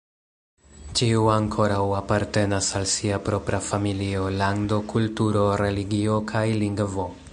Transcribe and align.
Ĉiu 0.99 1.27
ankoraŭ 1.33 1.81
apartenas 1.97 2.69
al 2.79 2.87
sia 2.93 3.19
propra 3.27 3.59
familio, 3.67 4.25
lando, 4.41 4.81
kulturo, 4.95 5.45
religio, 5.63 6.17
kaj 6.33 6.47
lingvo. 6.65 7.07